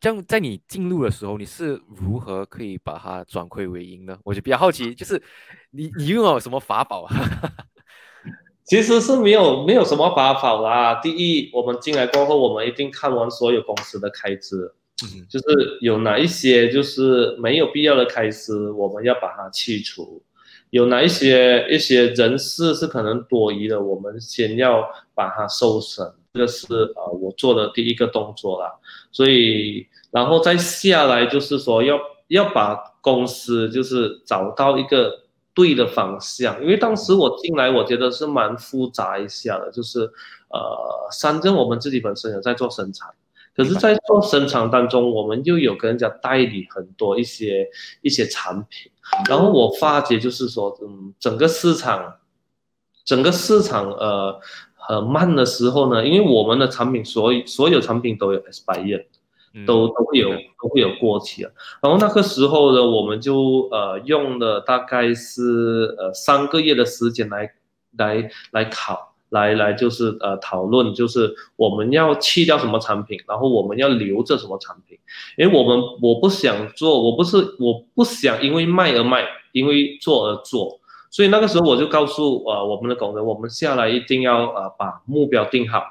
[0.00, 4.16] 这样，在你进入的时候，你是如何可以把它转亏为盈呢？
[4.24, 5.20] 我就比较好奇，就是
[5.72, 7.14] 你你用了什么法宝啊？
[8.64, 11.00] 其实是没有没有什么法宝啦。
[11.02, 20.22] 第一，我们进来过后，我们一定看完所有公司的开支，嗯就是有哪一些就是没有必要的开支，我们要把它去除；
[20.70, 26.14] 有哪一些一些人事是可能多余的，我们先要把它收省。
[26.34, 28.70] 这个是呃我做的第一个动作啦。
[29.10, 35.24] 所以，然后再下来就是说要要把公司就是找到一个。
[35.54, 40.02] 对的方向，因为当时我进来，我觉得是蛮复杂一下的，就是
[40.50, 43.10] 呃，三证我们自己本身也在做生产，
[43.56, 47.68] 可是，在做生产当中，我们又有跟人家代理很多一些
[48.02, 48.92] 一些产品，
[49.28, 52.18] 然后我发觉就是说，嗯，整个市场，
[53.04, 54.40] 整个市场呃
[54.76, 59.06] 很慢的时候呢，因为我们的产品所有所有产品都有 expire。
[59.66, 67.52] 都都会有都会有过期了，然后那个时候呢，我们就呃用了大概是呃三个月的时间来
[67.96, 74.98] 来来考来来就是呃讨论，就是我们要弃掉什么产品，然后我们要留着什么产品，
[75.36, 85.82] 因为我们我不想做，我不是我不想因为卖而卖，因为做而做，所以那个时候我就告诉呃我们的工人，我们下来一定要呃把目标定好，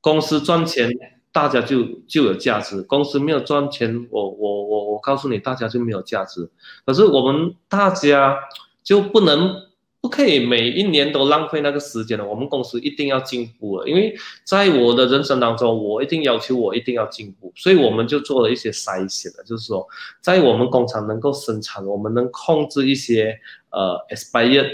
[0.00, 1.19] 公司赚钱。
[1.32, 6.50] 大家就就有价值，公司没有赚钱，我我我我告诉你，大家就没有价值。
[6.84, 8.36] 可是我们大家
[8.82, 9.54] 就不能
[10.00, 12.26] 不可以每一年都浪费那个时间了。
[12.26, 14.12] 我们公司一定要进步了，因为
[14.44, 19.86] 在我的人生当中，我一定要求我一定要进步，所以我们就做了一些筛选的，就是说，
[20.20, 23.38] 在我们工厂能够生产，我们能控制一些
[23.70, 24.70] 呃 expired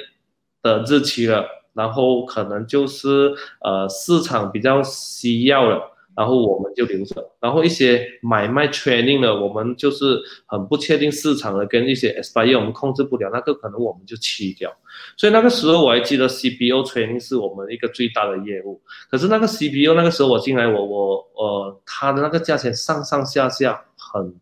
[0.62, 5.92] 的日期了，然后可能就是呃市场比较需要了。
[6.16, 14.74] 然后我们就留着，然后一些买卖 training 的，我们就是很不确定市场的，跟一些 expire 我们控制不了，那个可能我们就弃掉。
[15.18, 18.81] 所以那个时候我还记得 CPO training 是我们一个最大的业务。
[19.11, 24.35] 可是那个 CPO 那个时候我进来，我我呃，它的那个价钱上上下下很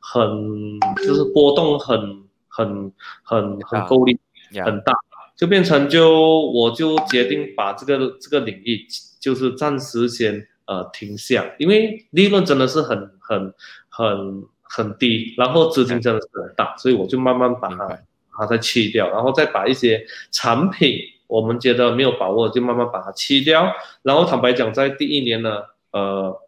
[0.00, 1.98] 很就是波动很
[2.46, 2.92] 很
[3.22, 4.20] 很很够力
[4.62, 4.92] 很大，
[5.34, 8.86] 就变成就我就决定把这个这个领域
[9.18, 10.46] 就是暂时先。
[10.64, 13.52] 呃，停下，因为利润真的是很很
[13.88, 17.98] 很很低，然后资金真的是很大，所以我就慢慢把它把
[18.38, 23.74] 它再去掉，然后再把一些产品我们觉得没有把握，就慢慢把它去掉。
[24.02, 26.40] 然后坦白讲，在第一年呢，呃，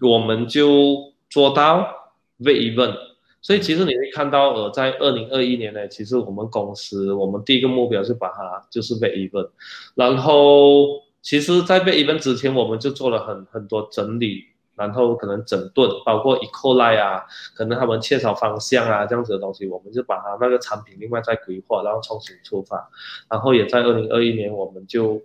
[0.00, 2.96] 我们就做到 v e even，
[3.42, 9.50] 所以其实你会看到，呃，在二零二一年呢，其实我们公司我们第一个目标是把它就是 v e even，
[9.96, 11.04] 然后。
[11.26, 14.44] 其实，在被 event 之前，我们就做了很很多整理，
[14.76, 17.24] 然后可能整顿，包括 ecolite 啊，
[17.56, 22.88] 可能他们缺少方向啊这样子的东西，我们就把它那个产品另外再规划，然后重新出发，
[23.28, 25.20] 然后也在二零二一年，我们就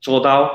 [0.00, 0.48] 做到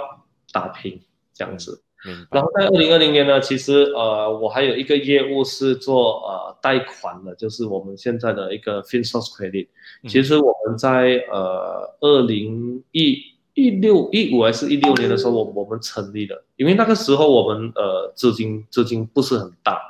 [0.52, 1.00] 打平
[1.32, 1.84] 这样子。
[2.32, 9.68] 然后在二零二零年呢，其实呃，我还有一个业务是做呃贷款的，就是我们现在的一个 FinSource Credit。
[10.08, 13.37] 其实我们在呃二零一。
[13.58, 19.82] 一六一五还是一六年的时候，我我们成立的，因为那个时候我们呃资金资金不是很大，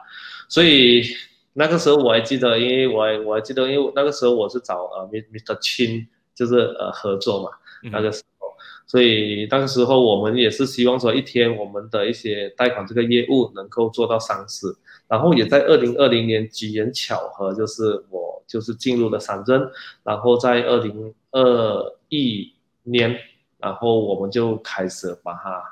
[0.48, 1.04] 所以
[1.52, 5.60] 那个时候我还记得，因为我还我还记得，因为那个时候我是找呃 Mr.
[5.60, 7.50] Chin 就是呃合作嘛，
[7.92, 8.48] 那个时候，
[8.86, 14.68] 所以当时候我们也是希望说，一天我们的一些贷款这个业务能够做到上市，
[15.10, 19.70] 然后也在二零二零年机缘巧合，就是我就是进入了三证，
[20.04, 22.54] 然后在二零二一
[22.84, 23.20] 年，
[23.58, 25.64] 然后我们就开始把它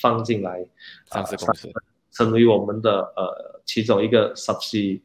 [0.00, 0.66] 放进来
[1.06, 1.70] 上市公司，
[2.10, 5.02] 成为我们的呃其中一个 sub C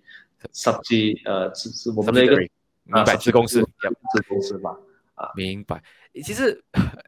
[0.54, 4.78] sub C 呃是是我们的一个明白子公司子公司吧。
[5.16, 5.82] 啊，明白。
[6.24, 6.64] 其实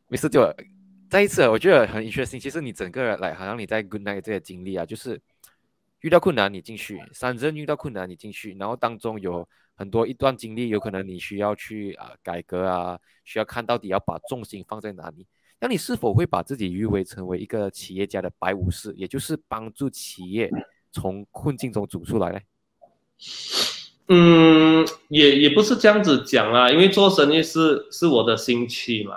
[0.07, 0.51] 没事，就
[1.09, 2.41] 再一次，我觉得很 interesting。
[2.41, 5.21] 其实你整个来，好像你在 Good Night 这些经历啊，就是
[6.01, 9.47] 遇到困难你进去，三针遇到困难你进去，然后当中有
[9.79, 15.25] 很多一段经历，有可能你需要去啊改革啊，需要看到底要把重心放在哪里。
[15.61, 20.51] 那你是否会把自己誉为成为一个企业家的白武士，也就是帮助企业
[20.91, 22.39] 从困境中走出来呢？
[24.09, 29.15] 嗯，也也不是这样子讲啊，因为做生意是是我的兴趣嘛，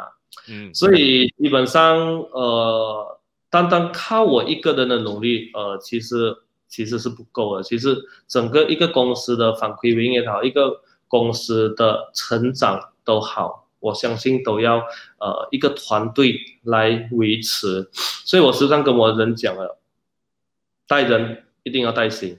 [0.49, 1.99] 嗯，所以基本上
[2.31, 6.37] 呃，单单靠我一个人的努力，呃，其实
[6.73, 7.63] 其实是不够的。
[7.63, 7.95] 其实
[8.27, 14.79] 整个一个公司的反馈运也好，一个公司的成长都好，我相信都要
[15.19, 17.91] 呃一个团队来维持。
[17.93, 19.79] 所以我时常跟我人讲了，
[20.89, 22.39] 带人一定要带心，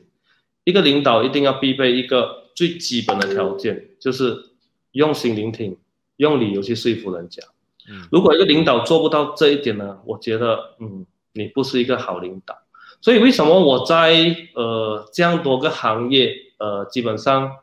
[0.63, 2.41] 一个领导一定要必备一个。
[2.55, 4.51] 最基本的条件就是
[4.91, 5.75] 用心聆听，
[6.17, 7.41] 用理由去说服人家。
[7.89, 12.55] 嗯，如果一个领导做不到这一点呢，我觉得，嗯，你不是一个好领导。
[13.03, 17.57] 所以为什么我在呃这样多个行业，呃，基本上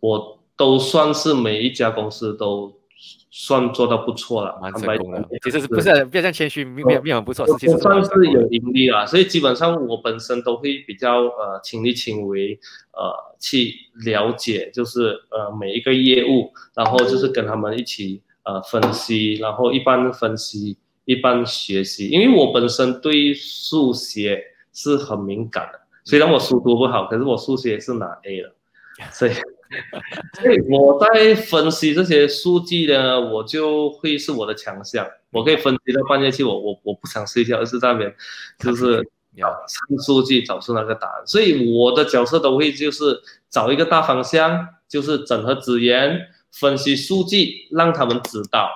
[0.00, 2.76] 我都算是每一家公司都。
[3.34, 5.26] 算做到不错了，蛮成功的。
[5.42, 9.06] 其实是不是不要这样谦虚，没有没有很不错，其实算是有盈利了。
[9.06, 12.60] 所以基本上我本身都会比较呃亲力亲为，
[12.92, 13.72] 呃去
[14.04, 22.08] 了解就是呃每一个业务，然后就是跟他们一起呃分析，然后一般分析一般学习。
[22.08, 24.42] 因为我本身对数学
[24.72, 28.52] 是很敏感的，虽然我书读不好，可是我数学是拿 A 的，
[29.12, 29.32] 所以。
[30.38, 35.08] 所以我在分析这些数据呢，我就会是我的强项。
[35.30, 38.14] 我可以分析到半夜去，我我我不想睡觉，而是在那边
[38.58, 39.02] 就是
[39.34, 41.26] 要看数据，找出那个答案。
[41.26, 48.68] 所以我的角色都会就是找一个大方向，就是整合资源，分析数据，让他们知道。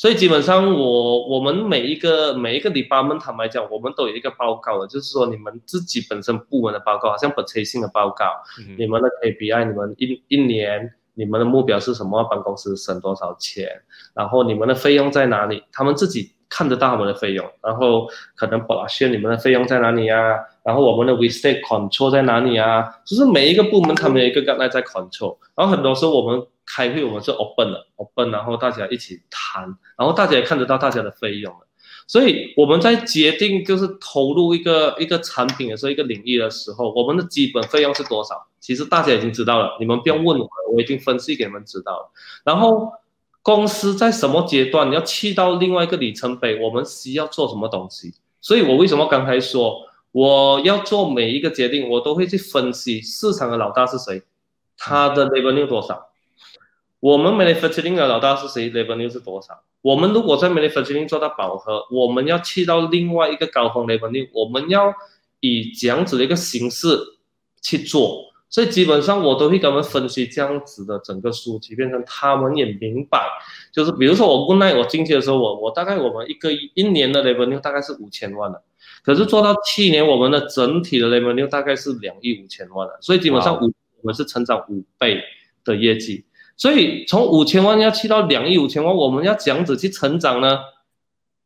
[0.00, 8.24] 所以基本上，我我们每一个每一个 department，坦白讲，我们都有一个报告的，就是说你们自己本身部门的报告，好像本车性的报告，
[8.78, 12.24] 你们的 KPI，你们一一年你们的目标是什么？
[12.30, 13.68] 帮公司省多少钱？
[14.14, 15.62] 然后你们的费用在哪里？
[15.70, 20.34] 他们自己看得到他们的费用，然后可能保险你们的费用在哪里呀？
[20.64, 22.90] 然后我们的 w e s t a k e control 在哪里啊？
[23.04, 26.42] 就是每一个部门他们有一个 guideline 在 control，然后很多时候我们。
[26.72, 29.64] 开会我们是 open 的，open，然后大家一起谈，
[29.98, 31.52] 然后大家也看得到大家的费用，
[32.06, 38.46] 所以我们在决定就是投入一个一个产品的时候，一个领域的时候，我们的基本费用是多少？
[38.60, 42.10] 其实大家已经知道了，你们不用问我，我已经分析给你们知道了。
[42.44, 42.92] 然后
[43.42, 48.14] 公司在什么阶段你要去到另外一个里程碑，我们需要做什么东西？
[48.40, 54.22] 所以我为什么刚才说我要做每一个决定，我都会去分析市场的老大是谁，
[54.76, 56.09] 他的 revenue 多少？
[57.00, 59.62] 我们 manufacturing 的老大是谁？revenue 是多少？
[59.80, 64.94] 我们如果在 manufacturing 做到饱和，我们要去到另外一个高峰 revenue，我们要
[65.40, 66.98] 以这样子的一个形式
[67.62, 68.30] 去做。
[68.50, 73.26] 所以基本上我都会跟他们分析这样子的整个数据，变成他们也明白。
[73.72, 78.60] 就是比如说我无奈我进去的时候，我我大概我们一个一年的 revenue 大概是五千万的，
[79.04, 83.72] 可是做到去年我们的整体的 revenue 大概是两亿五千万的，所以基本上五
[84.02, 85.22] 我们是成长五倍
[85.64, 86.24] 的业绩。
[86.60, 90.58] 所以从五千万要去到两亿五千万，我们要怎样子去成长呢？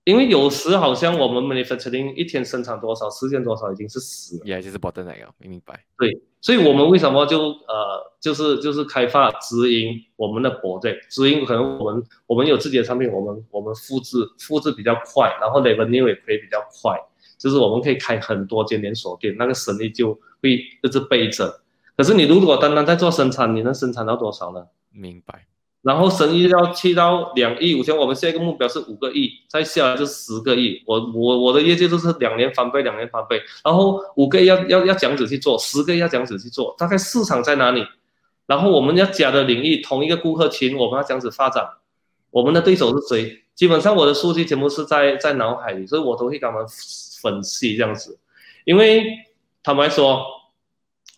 [0.02, 4.42] 因为有时好像我们 manufacturing 一天生产多少，实现多少已经是死了。
[4.44, 5.84] 也就是那个，明白？
[5.96, 16.98] 对，所以我们为什么就呃，就是就是开发直营我们的 project，直营可能我们我们有自己的产品，我们我们复制复制比较快，然后 revenue 也可以比较快，
[17.38, 20.12] 就是我们可以开很多间连锁店，那个生意就
[20.42, 21.60] 会一直背着。
[21.96, 24.66] 可是你如果单单在做生产，你能生产到多少呢？
[24.94, 25.46] 明白，
[25.82, 30.82] 然后生意要去到两亿五千，我们下一个目标是五个亿，再下来就十个亿。
[30.86, 33.42] 我我我的业绩就是两年翻倍，两年翻倍。
[33.62, 36.74] 然后五个亿要要要这样子去做，十个亿要这样子去做。
[36.78, 37.84] 大概市场在哪里？
[38.46, 41.68] 然后我们要加的领域，同一个顾客群，我们要这样子发展。
[42.30, 43.42] 我们的对手是谁？
[43.54, 46.66] 基本上我的数据全部是在在脑海里，所以我都会跟他们
[47.20, 48.18] 分析这样子。
[48.64, 49.04] 因为
[49.62, 50.24] 坦白说，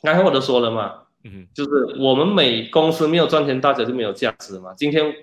[0.02, 1.05] 刚才我都说了嘛。
[1.54, 4.74] 就是我们每公司没有赚钱，大家就没有价值嘛。
[4.76, 5.14] 今天，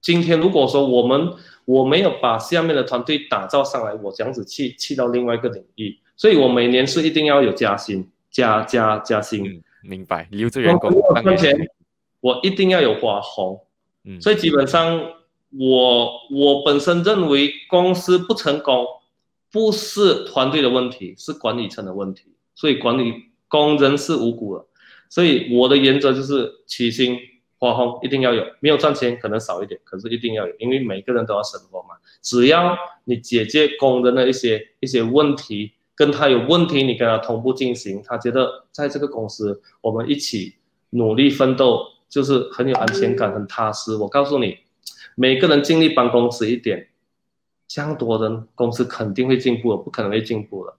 [0.00, 1.32] 今天如果说我们
[1.64, 9.44] 我没有把下面的团队打造上来，我这样子去去到另外一个领域，所以我每年是一定要有加薪，加加加薪。
[9.46, 10.90] 嗯，明白，留着员工
[11.22, 11.54] 赚钱，
[12.20, 13.60] 我一定要有花红。
[14.04, 15.00] 嗯，所以基本上
[15.58, 18.86] 我我本身认为公司不成功，
[19.50, 22.34] 不是团队的问题，是管理层的问题。
[22.54, 23.14] 所以管理
[23.46, 24.64] 工人是无辜的，
[25.08, 27.18] 所以我的原则就是起薪。
[27.60, 31.96] 花红一定要有，没有赚钱可能少一点，可是一定要有，因为每个人都要生活嘛。
[32.22, 40.54] 只要你解决工人的一些一些问题，跟他有问题，你跟他同步进行，他觉得在这个公司我们一起
[40.90, 43.96] 努力奋斗，就是很有安全感，很踏实。
[43.96, 44.58] 我告诉你，
[45.16, 46.86] 每个人尽力帮公司一点，
[47.66, 50.76] 这样多人，公司肯定会进步，不可能会进步的。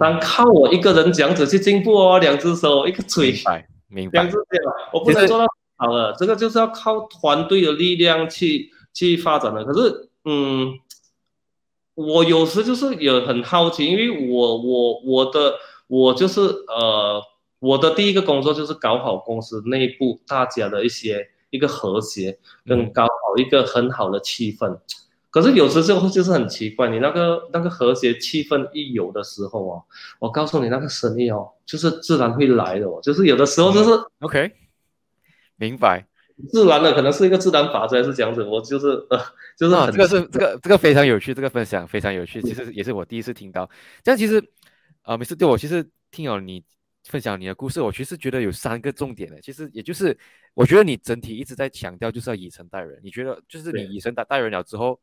[0.00, 5.46] 但靠我一个人这样子去进步哦，两只手一个嘴，明白，明白，两只脚，我不能做到。
[5.76, 9.62] 好了，这个就是要靠团队的力量去去发展的。
[9.64, 10.78] 可是，嗯，
[11.94, 15.54] 我有时就是也很好奇，因为我我我的
[15.86, 17.22] 我就是呃，
[17.58, 24.78] 我的第一个工作就是搞好公司内部大家的一些一个和谐，跟搞好一个很好的气氛。
[25.30, 29.82] 可是有时就就是很奇怪，你那个那个和谐气氛一有的时候啊，
[30.18, 34.52] 我告诉你那个生意哦，就是自然会来的哦，就是有的时候就是 OK。
[35.56, 36.06] 明白，
[36.48, 38.42] 自然的可能是一个自然法则还，是这样子。
[38.42, 39.18] 我就是呃，
[39.58, 42.40] 就是这个是这个这个非常有趣，这个分享非常有趣。
[42.40, 43.68] 其实也是我第一次听到。
[44.02, 44.42] 这样其实
[45.02, 46.64] 啊，每次对我其实听了你
[47.04, 49.38] 分享你的故事，我其实觉得有三个重点的。
[49.42, 50.16] 其实也就是
[50.54, 52.98] 我觉得你整体一直在强调就是要以诚待人。
[53.04, 54.98] 你觉得就是你以诚待待人了之后，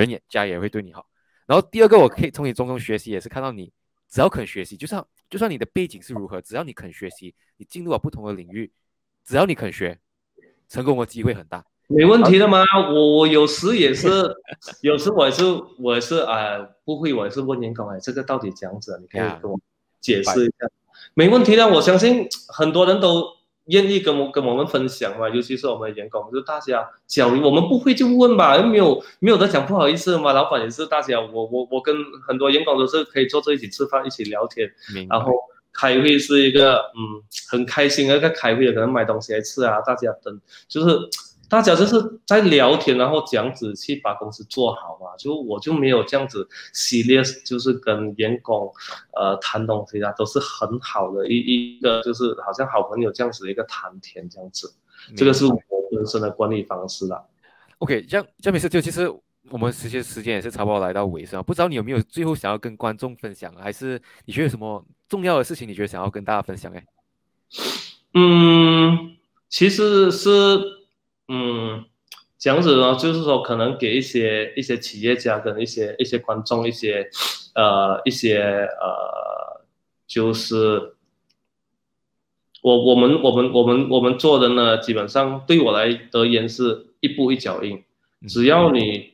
[0.00, 1.06] 人也家也会对你好。
[1.46, 3.72] 然后第二个，我可以从你中中学习，也是看到你
[4.08, 8.72] 只要肯学习，就算就算你的背景是如何，只要你肯学习，你进入了不同的领域。
[9.24, 9.98] 只要你肯学，
[10.68, 12.64] 成功的机会很大，没问题的吗？
[12.92, 14.08] 我我有时也是，
[14.80, 15.44] 有时我也是
[15.78, 18.98] 我也是啊，不会我也是问员工哎，这个到底怎样子？
[19.00, 19.60] 你可以跟我
[20.00, 20.68] 解释一下，
[21.14, 21.68] 没问题的。
[21.68, 23.24] 我相信很多人都
[23.66, 30.32] 愿意跟我跟我们分享嘛，尤其是我们的员工，就大家交流，我们不会就问吧，又没有没有得讲不好意思嘛。
[30.32, 31.94] 老板也是大家，我我我跟
[32.26, 34.70] 很多员工都是可以坐在一起吃饭，一起聊天，
[35.08, 35.32] 然后。
[35.74, 40.38] 开会是一个嗯很开心的，在开会可能买东西来吃啊，大家等
[40.68, 40.86] 就是
[41.52, 41.96] 大家就是
[42.26, 45.14] 在聊天，然后这样子去把公司做好嘛。
[45.18, 48.72] 就我就没有这样子系列，就是跟员工
[49.14, 54.72] 呃谈东西啊，都是很好的一一个就是好像好朋友这样子的一个谈天这样子。
[55.14, 55.60] 这个是我
[55.94, 57.22] 本身的管理方式啦。
[57.76, 59.12] OK，这样这样没事，就其实。
[59.50, 66.72] 我们时间时间也是差不多来到尾声，不知道你有没有最后想要跟观众分享，还是你觉得有什么重要的事情，你觉得想要跟大家分享？
[66.72, 66.86] 哎，
[68.14, 69.16] 嗯，
[69.48, 70.30] 其实是，
[71.32, 71.84] 嗯，
[72.38, 77.08] 这样子呢，就是说可能给一些一些企业家跟一些一些观众一些，
[77.54, 79.64] 呃，一些呃，
[80.06, 80.94] 就是
[82.60, 87.82] 我我们我们我们我们做的呢，基本上对我来而言是一步一脚印，
[88.28, 89.10] 只要你。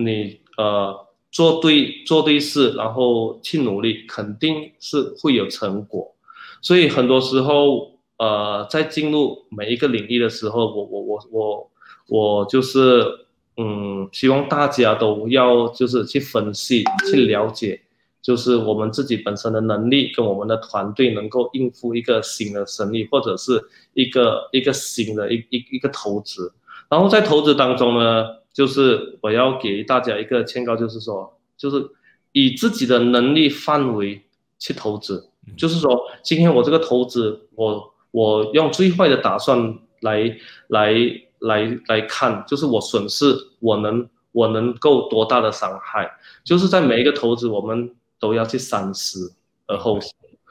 [0.00, 6.14] 你呃做对做对事，然后去努力，肯定是会有成果。
[6.62, 11.70] 所以很多时候，呃，在进入每一个领域的时候，我我我我
[12.08, 17.80] 我就是嗯，希望大家都要就是去分析、去了解，
[18.20, 23.62] 就是我们自己本身的能力跟我们的团队能够应付一个新的生意，或者是
[23.94, 26.52] 一个一个新的一一一个投资。
[26.90, 28.36] 然后在投资当中呢。
[28.50, 31.90] 就是我要给大家一个劝告，就是说，就是
[32.32, 34.20] 以自己的能力范围
[34.58, 35.30] 去投资。
[35.56, 40.36] 就是说，今天我这个投资，我我用最坏的打算来
[40.68, 40.94] 来
[41.38, 46.10] 来来看，就是我损失我能我能够多大的伤害。
[46.44, 49.34] 就是在每一个投资，我们都要去三思
[49.66, 50.10] 而后行。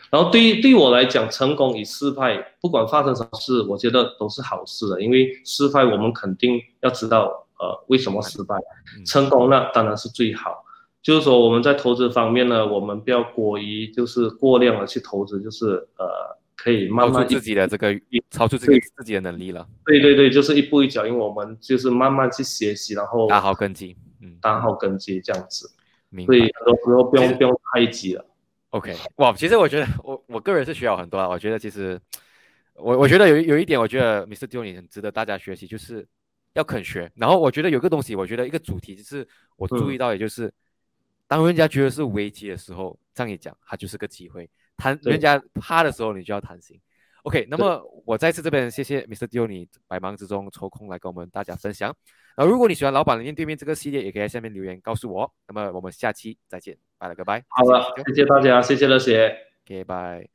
[0.09, 7.43] 然后对于对我来讲，成功与失败，不管发生什么事，我觉得都是好事的，因为失败我们肯定要知道。
[7.59, 8.55] 呃，为什么失败？
[9.03, 10.63] 成功那当然是最好。
[11.01, 16.05] 就是说我们在投资方面呢，我们不要过于就是过量的去投资，就是呃，
[16.57, 17.97] 可以慢慢自己的这个
[18.29, 19.65] 超出自己自己的能力了。
[19.85, 25.71] 对对对，就是一步一脚印，我们就是慢慢去学习，然后打好根基，嗯，打好根基这样子。
[26.25, 28.25] 所以很多时候不用不用太急了。
[28.71, 31.29] OK，哇，其实我觉得我我个人是学到很多啊。
[31.29, 31.97] 我觉得其实
[32.73, 34.47] 我我觉得有有一点，我觉得 Mr.
[34.47, 36.05] Joe 很值得大家学习，就是。
[36.53, 39.27] 要肯学，然后我觉得有个东西，我觉得一个主题就是
[39.57, 40.51] 我注意到，也就是
[41.27, 44.43] 当人家觉得是危机的时候，这样一讲，它就是个机会；
[44.77, 46.79] 谈人家怕的时候，你就要谈心。
[47.23, 49.27] OK，那么我再次这边谢谢 Mr.
[49.27, 51.93] Dio，你百忙之中抽空来跟我们大家分享。
[52.37, 55.29] 那如果你喜欢老板的面对面这个系列，也可以在下面留言告诉我。
[55.47, 57.43] 那么我们下期再见，拜了个拜。
[57.49, 59.35] 好了，谢谢大家，谢谢乐学。
[59.65, 60.29] OK，拜。